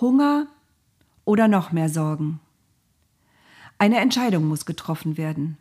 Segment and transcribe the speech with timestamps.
[0.00, 0.46] Hunger
[1.24, 2.40] oder noch mehr Sorgen?
[3.78, 5.58] Eine Entscheidung muss getroffen werden.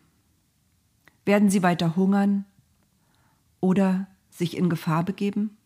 [1.25, 2.45] Werden sie weiter hungern
[3.59, 5.57] oder sich in Gefahr begeben?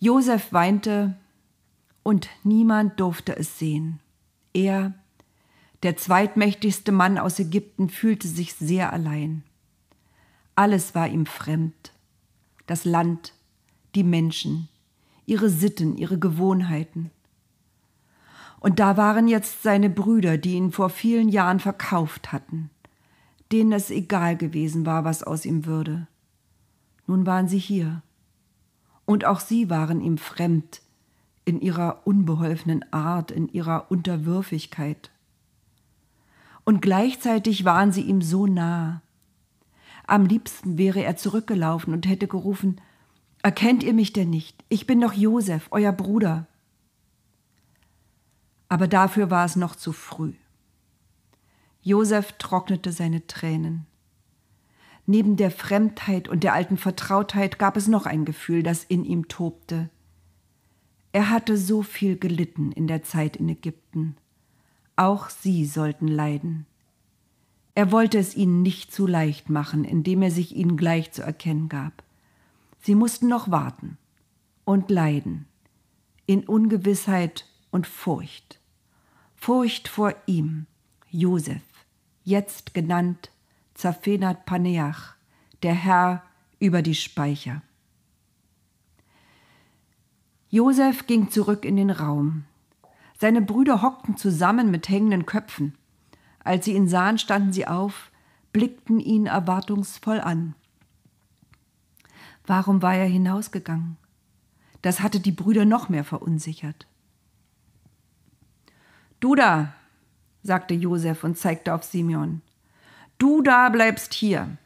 [0.00, 1.16] Josef weinte
[2.02, 4.00] und niemand durfte es sehen.
[4.52, 4.94] Er,
[5.82, 9.42] der zweitmächtigste Mann aus Ägypten, fühlte sich sehr allein.
[10.54, 11.92] Alles war ihm fremd.
[12.66, 13.32] Das Land,
[13.94, 14.68] die Menschen,
[15.26, 17.10] ihre Sitten, ihre Gewohnheiten.
[18.60, 22.70] Und da waren jetzt seine Brüder, die ihn vor vielen Jahren verkauft hatten,
[23.52, 26.06] denen es egal gewesen war, was aus ihm würde.
[27.06, 28.02] Nun waren sie hier
[29.06, 30.80] und auch sie waren ihm fremd
[31.44, 35.10] in ihrer unbeholfenen Art, in ihrer Unterwürfigkeit.
[36.64, 39.02] Und gleichzeitig waren sie ihm so nah.
[40.06, 42.80] Am liebsten wäre er zurückgelaufen und hätte gerufen,
[43.44, 44.64] Erkennt ihr mich denn nicht?
[44.70, 46.46] Ich bin doch Josef, euer Bruder.
[48.70, 50.32] Aber dafür war es noch zu früh.
[51.82, 53.84] Josef trocknete seine Tränen.
[55.06, 59.28] Neben der Fremdheit und der alten Vertrautheit gab es noch ein Gefühl, das in ihm
[59.28, 59.90] tobte.
[61.12, 64.16] Er hatte so viel gelitten in der Zeit in Ägypten.
[64.96, 66.66] Auch sie sollten leiden.
[67.74, 71.68] Er wollte es ihnen nicht zu leicht machen, indem er sich ihnen gleich zu erkennen
[71.68, 72.02] gab.
[72.80, 73.98] Sie mussten noch warten
[74.64, 75.46] und leiden,
[76.26, 78.60] in Ungewissheit und Furcht.
[79.34, 80.66] Furcht vor ihm,
[81.10, 81.62] Josef,
[82.22, 83.30] jetzt genannt
[83.74, 85.16] Zafenat Paneach,
[85.62, 86.22] der Herr
[86.58, 87.62] über die Speicher.
[90.48, 92.44] Josef ging zurück in den Raum.
[93.18, 95.76] Seine Brüder hockten zusammen mit hängenden Köpfen.
[96.44, 98.10] Als sie ihn sahen, standen sie auf,
[98.52, 100.54] blickten ihn erwartungsvoll an.
[102.46, 103.96] Warum war er hinausgegangen?
[104.82, 106.86] Das hatte die Brüder noch mehr verunsichert.
[109.18, 109.72] Du da,
[110.42, 112.42] sagte Josef und zeigte auf Simeon.
[113.18, 114.56] Du da bleibst hier.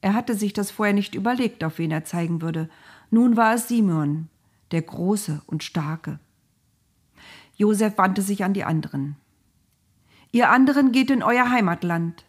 [0.00, 2.68] Er hatte sich das vorher nicht überlegt, auf wen er zeigen würde.
[3.10, 4.28] Nun war es Simeon,
[4.70, 6.18] der Große und Starke.
[7.56, 9.16] Josef wandte sich an die anderen.
[10.32, 12.24] Ihr anderen geht in euer Heimatland.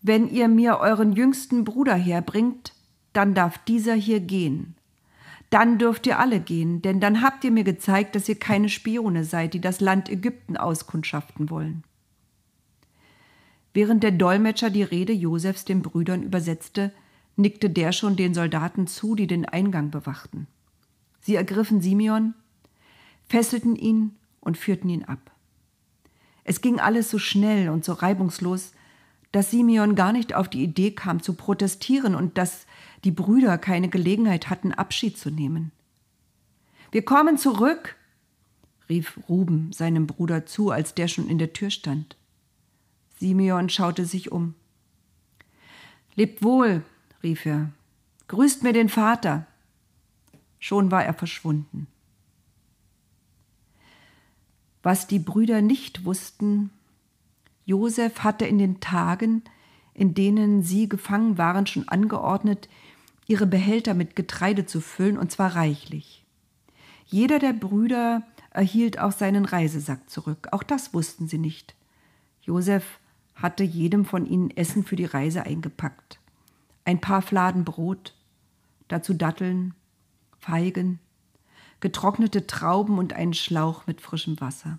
[0.00, 2.72] Wenn ihr mir euren jüngsten Bruder herbringt,
[3.12, 4.74] dann darf dieser hier gehen.
[5.50, 9.24] Dann dürft ihr alle gehen, denn dann habt ihr mir gezeigt, dass ihr keine Spione
[9.24, 11.82] seid, die das Land Ägypten auskundschaften wollen.
[13.72, 16.92] Während der Dolmetscher die Rede Josefs den Brüdern übersetzte,
[17.36, 20.46] nickte der schon den Soldaten zu, die den Eingang bewachten.
[21.20, 22.34] Sie ergriffen Simeon,
[23.28, 25.30] fesselten ihn und führten ihn ab.
[26.44, 28.72] Es ging alles so schnell und so reibungslos,
[29.32, 32.66] dass Simeon gar nicht auf die Idee kam zu protestieren und dass
[33.04, 35.70] die Brüder keine Gelegenheit hatten, Abschied zu nehmen.
[36.90, 37.96] Wir kommen zurück,
[38.88, 42.16] rief Ruben seinem Bruder zu, als der schon in der Tür stand.
[43.20, 44.54] Simeon schaute sich um.
[46.14, 46.82] Lebt wohl,
[47.22, 47.70] rief er.
[48.28, 49.46] Grüßt mir den Vater.
[50.58, 51.86] Schon war er verschwunden.
[54.82, 56.70] Was die Brüder nicht wussten,
[57.66, 59.42] Josef hatte in den Tagen,
[59.92, 62.70] in denen sie gefangen waren, schon angeordnet,
[63.26, 66.24] ihre Behälter mit Getreide zu füllen, und zwar reichlich.
[67.04, 70.48] Jeder der Brüder erhielt auch seinen Reisesack zurück.
[70.52, 71.74] Auch das wussten sie nicht.
[72.40, 72.99] Josef
[73.40, 76.20] hatte jedem von ihnen Essen für die Reise eingepackt.
[76.84, 78.14] Ein paar Fladen Brot,
[78.88, 79.74] dazu Datteln,
[80.38, 80.98] Feigen,
[81.80, 84.78] getrocknete Trauben und einen Schlauch mit frischem Wasser.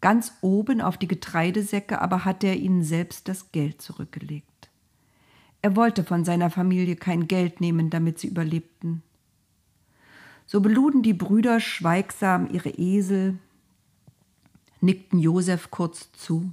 [0.00, 4.70] Ganz oben auf die Getreidesäcke aber hatte er ihnen selbst das Geld zurückgelegt.
[5.60, 9.02] Er wollte von seiner Familie kein Geld nehmen, damit sie überlebten.
[10.46, 13.38] So beluden die Brüder schweigsam ihre Esel,
[14.80, 16.52] nickten Josef kurz zu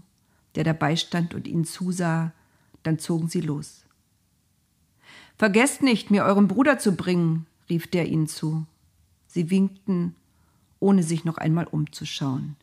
[0.56, 2.32] der dabei stand und ihnen zusah,
[2.84, 3.86] dann zogen sie los.
[5.38, 8.66] Vergesst nicht, mir euren Bruder zu bringen, rief der ihnen zu.
[9.28, 10.16] Sie winkten,
[10.80, 12.56] ohne sich noch einmal umzuschauen.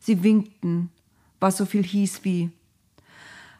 [0.00, 0.90] Sie winkten,
[1.38, 2.50] was so viel hieß wie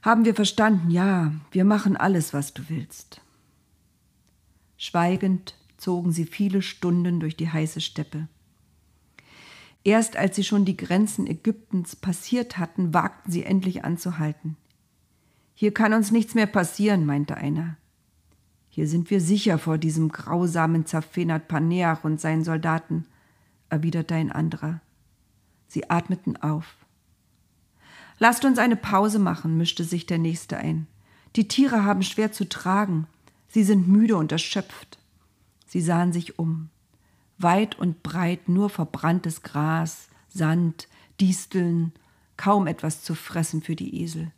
[0.02, 3.20] Haben wir verstanden, ja, wir machen alles, was du willst.
[4.76, 8.26] Schweigend zogen sie viele Stunden durch die heiße Steppe.
[9.84, 14.56] Erst als sie schon die Grenzen Ägyptens passiert hatten, wagten sie endlich anzuhalten.
[15.54, 17.76] Hier kann uns nichts mehr passieren, meinte einer.
[18.68, 23.06] Hier sind wir sicher vor diesem grausamen Zafenat Paneach und seinen Soldaten,
[23.68, 24.80] erwiderte ein anderer.
[25.68, 26.76] Sie atmeten auf.
[28.18, 30.86] Lasst uns eine Pause machen, mischte sich der nächste ein.
[31.34, 33.06] Die Tiere haben schwer zu tragen.
[33.48, 34.98] Sie sind müde und erschöpft.
[35.66, 36.70] Sie sahen sich um.
[37.38, 40.88] Weit und breit nur verbranntes Gras, Sand,
[41.20, 41.92] Disteln,
[42.36, 44.32] kaum etwas zu fressen für die Esel.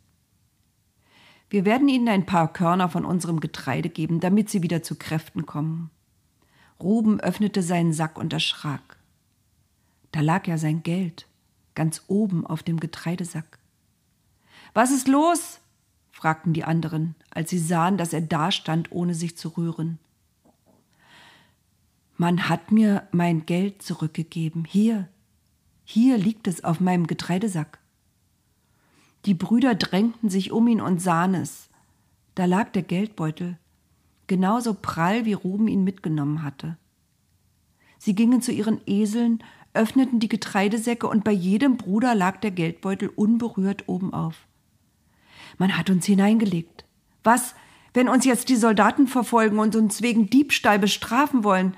[1.49, 5.45] Wir werden ihnen ein paar Körner von unserem Getreide geben, damit sie wieder zu Kräften
[5.45, 5.89] kommen.
[6.79, 8.97] Ruben öffnete seinen Sack und erschrak.
[10.11, 11.27] Da lag ja sein Geld,
[11.73, 13.59] ganz oben auf dem Getreidesack.
[14.73, 15.59] Was ist los?
[16.11, 19.99] fragten die anderen, als sie sahen, dass er dastand, ohne sich zu rühren.
[22.17, 24.65] Man hat mir mein Geld zurückgegeben.
[24.65, 25.09] Hier,
[25.83, 27.79] hier liegt es auf meinem Getreidesack.
[29.25, 31.69] Die Brüder drängten sich um ihn und sahen es.
[32.35, 33.57] Da lag der Geldbeutel,
[34.27, 36.77] genauso prall wie Ruben ihn mitgenommen hatte.
[37.97, 43.09] Sie gingen zu ihren Eseln, öffneten die Getreidesäcke und bei jedem Bruder lag der Geldbeutel
[43.09, 44.47] unberührt oben auf.
[45.57, 46.85] Man hat uns hineingelegt.
[47.23, 47.55] Was,
[47.93, 51.75] wenn uns jetzt die Soldaten verfolgen und uns wegen Diebstahl bestrafen wollen?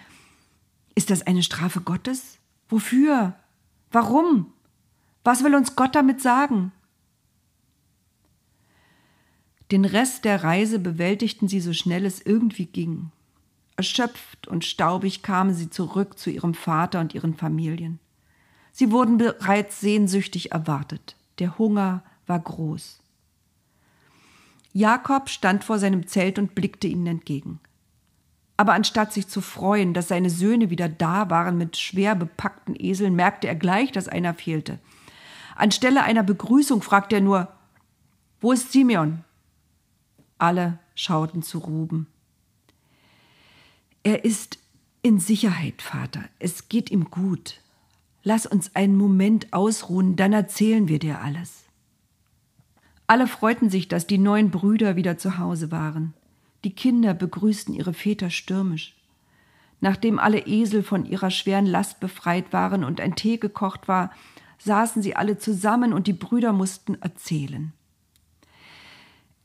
[0.98, 2.40] Ist das eine Strafe Gottes?
[2.70, 3.36] Wofür?
[3.92, 4.52] Warum?
[5.24, 6.72] Was will uns Gott damit sagen?
[9.70, 13.12] Den Rest der Reise bewältigten sie so schnell es irgendwie ging.
[13.76, 18.00] Erschöpft und staubig kamen sie zurück zu ihrem Vater und ihren Familien.
[18.72, 21.16] Sie wurden bereits sehnsüchtig erwartet.
[21.38, 23.04] Der Hunger war groß.
[24.74, 27.60] Jakob stand vor seinem Zelt und blickte ihnen entgegen.
[28.58, 33.16] Aber anstatt sich zu freuen, dass seine Söhne wieder da waren mit schwer bepackten Eseln,
[33.16, 34.80] merkte er gleich, dass einer fehlte.
[35.56, 37.48] Anstelle einer Begrüßung fragte er nur,
[38.42, 39.24] wo ist Simeon?
[40.40, 42.08] Alle schauten zu Ruben.
[44.04, 44.60] Er ist
[45.02, 46.24] in Sicherheit, Vater.
[46.40, 47.62] Es geht ihm gut.
[48.24, 51.64] Lass uns einen Moment ausruhen, dann erzählen wir dir alles.
[53.08, 56.14] Alle freuten sich, dass die neuen Brüder wieder zu Hause waren.
[56.64, 58.96] Die Kinder begrüßten ihre Väter stürmisch.
[59.80, 64.12] Nachdem alle Esel von ihrer schweren Last befreit waren und ein Tee gekocht war,
[64.58, 67.74] saßen sie alle zusammen und die Brüder mussten erzählen.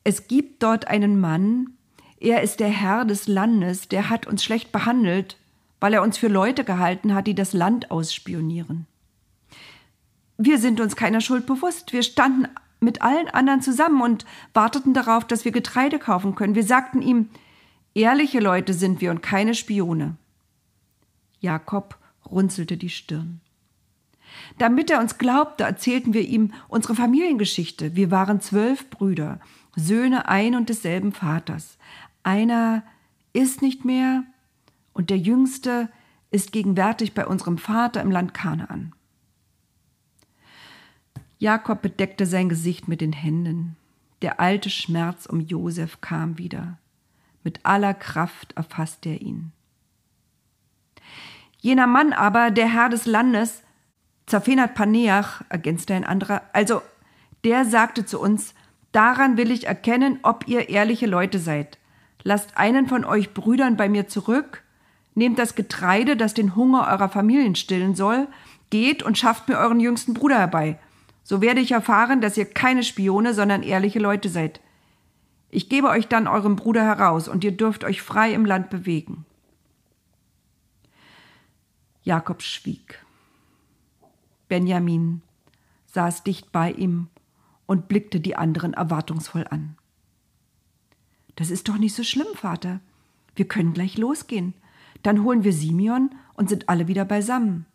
[0.04, 1.74] Es gibt dort einen Mann,
[2.18, 5.36] er ist der Herr des Landes, der hat uns schlecht behandelt,
[5.80, 8.86] weil er uns für Leute gehalten hat, die das Land ausspionieren.
[10.38, 11.92] Wir sind uns keiner Schuld bewusst.
[11.92, 12.48] Wir standen
[12.82, 14.24] mit allen anderen zusammen und
[14.54, 16.54] warteten darauf, dass wir Getreide kaufen können.
[16.54, 17.28] Wir sagten ihm,
[17.94, 20.16] ehrliche Leute sind wir und keine Spione.
[21.40, 21.98] Jakob
[22.30, 23.40] runzelte die Stirn.
[24.58, 27.96] Damit er uns glaubte, erzählten wir ihm unsere Familiengeschichte.
[27.96, 29.40] Wir waren zwölf Brüder
[29.76, 31.78] Söhne ein und desselben Vaters.
[32.22, 32.82] Einer
[33.32, 34.24] ist nicht mehr
[34.92, 35.88] und der jüngste
[36.30, 38.92] ist gegenwärtig bei unserem Vater im Land Kanaan.
[41.42, 43.74] Jakob bedeckte sein Gesicht mit den Händen.
[44.22, 46.78] Der alte Schmerz um Josef kam wieder.
[47.42, 49.50] Mit aller Kraft erfasste er ihn.
[51.58, 53.64] Jener Mann aber, der Herr des Landes,
[54.26, 56.80] Zafenat Paneach, ergänzte ein anderer, also
[57.42, 58.54] der sagte zu uns,
[58.92, 61.76] Daran will ich erkennen, ob ihr ehrliche Leute seid.
[62.22, 64.62] Lasst einen von euch Brüdern bei mir zurück,
[65.16, 68.28] nehmt das Getreide, das den Hunger eurer Familien stillen soll,
[68.70, 70.78] geht und schafft mir euren jüngsten Bruder herbei.
[71.22, 74.60] So werde ich erfahren, dass ihr keine Spione, sondern ehrliche Leute seid.
[75.50, 79.26] Ich gebe euch dann eurem Bruder heraus, und ihr dürft euch frei im Land bewegen.
[82.02, 83.04] Jakob schwieg.
[84.48, 85.22] Benjamin
[85.86, 87.08] saß dicht bei ihm
[87.66, 89.76] und blickte die anderen erwartungsvoll an.
[91.36, 92.80] Das ist doch nicht so schlimm, Vater.
[93.34, 94.54] Wir können gleich losgehen.
[95.02, 97.66] Dann holen wir Simeon und sind alle wieder beisammen.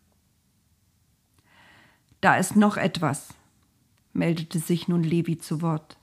[2.22, 3.30] Da ist noch etwas,
[4.14, 5.98] meldete sich nun Levi zu Wort.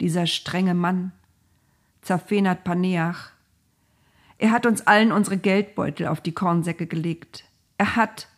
[0.00, 1.12] Dieser strenge Mann,
[2.02, 3.32] Zafenat Paneach,
[4.38, 7.44] er hat uns allen unsere Geldbeutel auf die Kornsäcke gelegt.
[7.78, 8.28] Er hat,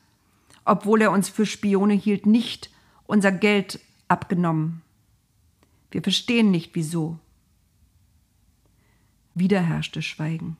[0.64, 2.70] obwohl er uns für Spione hielt, nicht
[3.06, 4.82] unser Geld abgenommen.
[5.90, 7.18] Wir verstehen nicht wieso.
[9.34, 10.56] Wieder herrschte Schweigen.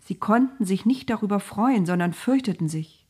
[0.00, 3.01] Sie konnten sich nicht darüber freuen, sondern fürchteten sich.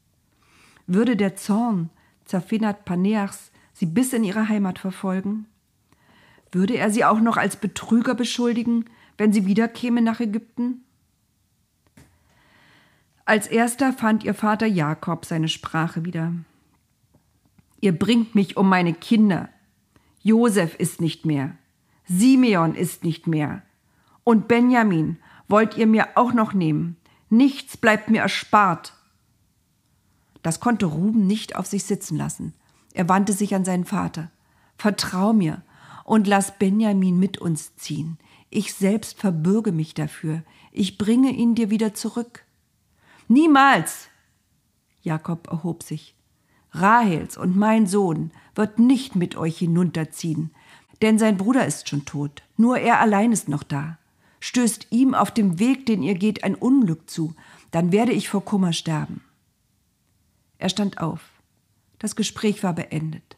[0.87, 1.91] Würde der Zorn
[2.25, 5.47] Zafinat Paneachs sie bis in ihre Heimat verfolgen?
[6.51, 8.85] Würde er sie auch noch als Betrüger beschuldigen,
[9.19, 10.85] wenn sie wiederkäme nach Ägypten?
[13.25, 16.33] Als erster fand ihr Vater Jakob seine Sprache wieder.
[17.81, 19.49] Ihr bringt mich um meine Kinder.
[20.23, 21.57] Josef ist nicht mehr.
[22.05, 23.63] Simeon ist nicht mehr.
[24.25, 26.97] Und Benjamin wollt ihr mir auch noch nehmen.
[27.31, 28.95] Nichts bleibt mir erspart.
[30.43, 32.55] Das konnte Ruben nicht auf sich sitzen lassen.
[32.93, 34.31] Er wandte sich an seinen Vater.
[34.77, 35.63] Vertrau mir
[36.05, 38.19] und lass Benjamin mit uns ziehen.
[38.51, 40.43] Ich selbst verbürge mich dafür.
[40.73, 42.45] Ich bringe ihn dir wieder zurück.
[43.29, 44.09] Niemals!
[45.03, 46.15] Jakob erhob sich.
[46.73, 50.51] Rahels und mein Sohn wird nicht mit euch hinunterziehen,
[51.03, 53.99] denn sein Bruder ist schon tot, nur er allein ist noch da.
[54.41, 57.35] Stößt ihm auf dem Weg, den ihr geht, ein Unglück zu,
[57.71, 59.23] dann werde ich vor Kummer sterben.
[60.63, 61.43] Er stand auf.
[61.99, 63.37] Das Gespräch war beendet.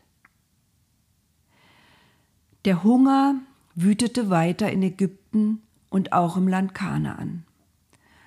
[2.67, 3.37] Der Hunger
[3.75, 7.45] wütete weiter in Ägypten und auch im Land Kanaan.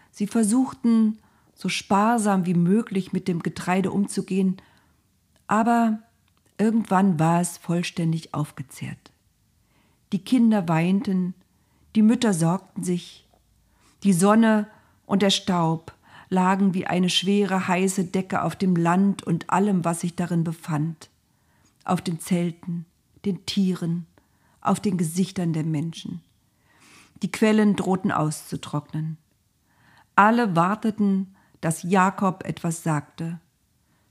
[0.10, 1.20] Sie versuchten,
[1.54, 4.58] so sparsam wie möglich mit dem Getreide umzugehen,
[5.46, 6.00] aber
[6.58, 9.12] irgendwann war es vollständig aufgezehrt.
[10.12, 11.36] Die Kinder weinten,
[11.96, 13.28] die Mütter sorgten sich,
[14.02, 14.66] die Sonne
[15.06, 15.94] und der Staub
[16.30, 21.10] lagen wie eine schwere, heiße Decke auf dem Land und allem, was sich darin befand,
[21.84, 22.86] auf den Zelten,
[23.26, 24.06] den Tieren,
[24.62, 26.22] auf den Gesichtern der Menschen.
[27.22, 29.18] Die Quellen drohten auszutrocknen.
[30.16, 33.40] Alle warteten, dass Jakob etwas sagte.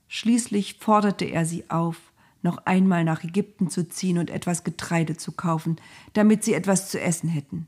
[0.07, 1.97] Schließlich forderte er sie auf,
[2.41, 5.77] noch einmal nach Ägypten zu ziehen und etwas Getreide zu kaufen,
[6.13, 7.67] damit sie etwas zu essen hätten.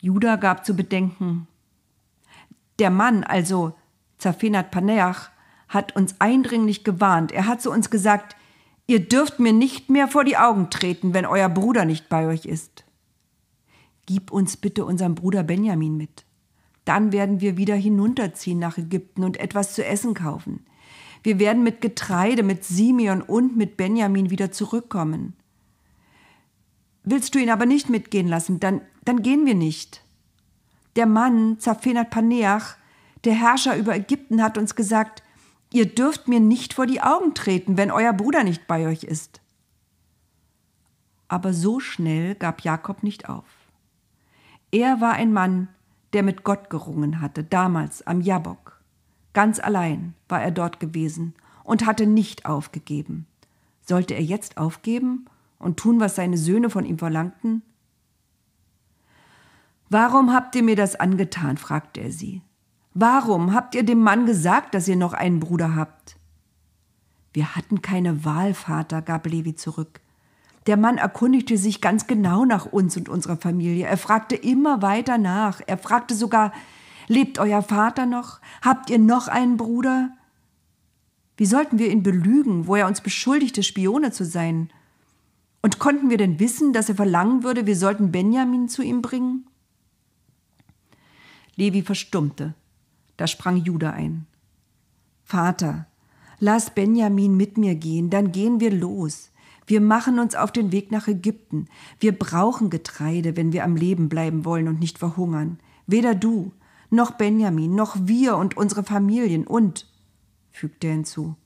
[0.00, 1.46] Judah gab zu bedenken,
[2.78, 3.74] der Mann, also
[4.18, 5.30] Zafenat Paneach,
[5.68, 7.32] hat uns eindringlich gewarnt.
[7.32, 8.36] Er hat zu uns gesagt,
[8.86, 12.44] ihr dürft mir nicht mehr vor die Augen treten, wenn euer Bruder nicht bei euch
[12.44, 12.84] ist.
[14.06, 16.24] Gib uns bitte unseren Bruder Benjamin mit.
[16.84, 20.66] Dann werden wir wieder hinunterziehen nach Ägypten und etwas zu essen kaufen.
[21.22, 25.34] Wir werden mit Getreide, mit Simeon und mit Benjamin wieder zurückkommen.
[27.02, 30.03] Willst du ihn aber nicht mitgehen lassen, dann, dann gehen wir nicht.
[30.96, 32.76] Der Mann, Zaphenat Paneach,
[33.24, 35.22] der Herrscher über Ägypten, hat uns gesagt,
[35.72, 39.40] ihr dürft mir nicht vor die Augen treten, wenn euer Bruder nicht bei euch ist.
[41.26, 43.44] Aber so schnell gab Jakob nicht auf.
[44.70, 45.68] Er war ein Mann,
[46.12, 48.80] der mit Gott gerungen hatte, damals am Jabok.
[49.32, 51.34] Ganz allein war er dort gewesen
[51.64, 53.26] und hatte nicht aufgegeben.
[53.80, 55.26] Sollte er jetzt aufgeben
[55.58, 57.62] und tun, was seine Söhne von ihm verlangten?
[59.94, 61.56] Warum habt ihr mir das angetan?
[61.56, 62.42] fragte er sie.
[62.94, 66.16] Warum habt ihr dem Mann gesagt, dass ihr noch einen Bruder habt?
[67.32, 70.00] Wir hatten keine Wahl, Vater, gab Levi zurück.
[70.66, 73.86] Der Mann erkundigte sich ganz genau nach uns und unserer Familie.
[73.86, 75.60] Er fragte immer weiter nach.
[75.64, 76.52] Er fragte sogar,
[77.06, 78.40] Lebt euer Vater noch?
[78.62, 80.10] Habt ihr noch einen Bruder?
[81.36, 84.70] Wie sollten wir ihn belügen, wo er uns beschuldigte, Spione zu sein?
[85.62, 89.46] Und konnten wir denn wissen, dass er verlangen würde, wir sollten Benjamin zu ihm bringen?
[91.56, 92.54] Levi verstummte.
[93.16, 94.26] Da sprang Judah ein.
[95.22, 95.86] Vater,
[96.38, 99.30] lass Benjamin mit mir gehen, dann gehen wir los.
[99.66, 101.68] Wir machen uns auf den Weg nach Ägypten.
[101.98, 105.58] Wir brauchen Getreide, wenn wir am Leben bleiben wollen und nicht verhungern.
[105.86, 106.52] Weder du
[106.90, 109.90] noch Benjamin, noch wir und unsere Familien und,
[110.52, 111.36] fügte er hinzu,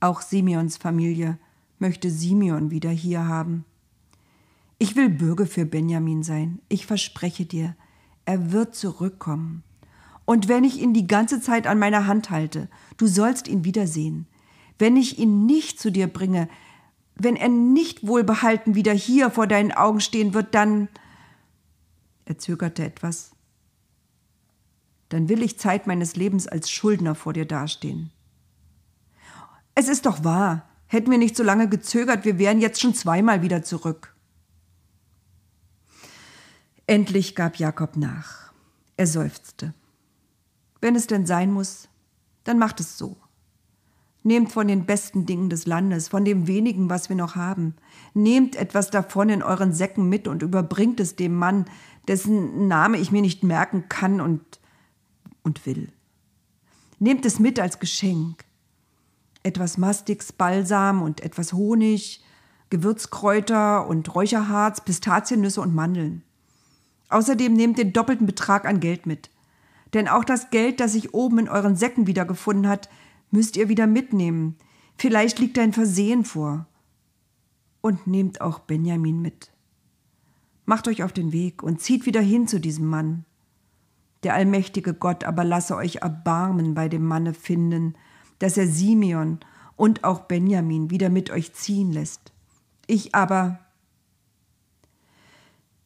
[0.00, 1.38] auch Simeons Familie
[1.78, 3.64] möchte Simeon wieder hier haben.
[4.78, 7.76] Ich will Bürger für Benjamin sein, ich verspreche dir,
[8.26, 9.62] er wird zurückkommen.
[10.26, 14.26] Und wenn ich ihn die ganze Zeit an meiner Hand halte, du sollst ihn wiedersehen.
[14.78, 16.48] Wenn ich ihn nicht zu dir bringe,
[17.14, 20.88] wenn er nicht wohlbehalten wieder hier vor deinen Augen stehen wird, dann.
[22.26, 23.30] Er zögerte etwas,
[25.08, 28.10] dann will ich Zeit meines Lebens als Schuldner vor dir dastehen.
[29.76, 33.42] Es ist doch wahr, hätten wir nicht so lange gezögert, wir wären jetzt schon zweimal
[33.42, 34.15] wieder zurück.
[36.86, 38.52] Endlich gab Jakob nach.
[38.96, 39.74] Er seufzte.
[40.80, 41.88] Wenn es denn sein muss,
[42.44, 43.16] dann macht es so.
[44.22, 47.74] Nehmt von den besten Dingen des Landes, von dem wenigen, was wir noch haben.
[48.14, 51.66] Nehmt etwas davon in euren Säcken mit und überbringt es dem Mann,
[52.08, 54.60] dessen Name ich mir nicht merken kann und
[55.46, 55.92] und will.
[56.98, 58.44] Nehmt es mit als Geschenk.
[59.42, 62.24] Etwas Mastix, Balsam und etwas Honig,
[62.68, 66.22] Gewürzkräuter und Räucherharz, Pistaziennüsse und Mandeln.
[67.08, 69.30] Außerdem nehmt den doppelten Betrag an Geld mit.
[69.94, 72.88] Denn auch das Geld, das sich oben in euren Säcken wiedergefunden hat,
[73.30, 74.56] müsst ihr wieder mitnehmen.
[74.98, 76.66] Vielleicht liegt ein Versehen vor.
[77.80, 79.52] Und nehmt auch Benjamin mit.
[80.64, 83.24] Macht euch auf den Weg und zieht wieder hin zu diesem Mann.
[84.24, 87.94] Der allmächtige Gott aber lasse euch Erbarmen bei dem Manne finden,
[88.40, 89.38] dass er Simeon
[89.76, 92.32] und auch Benjamin wieder mit euch ziehen lässt.
[92.86, 93.60] Ich aber.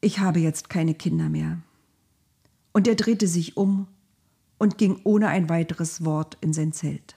[0.01, 1.59] Ich habe jetzt keine Kinder mehr.
[2.73, 3.89] Und er drehte sich um
[4.59, 7.17] und ging ohne ein weiteres Wort in sein Zelt.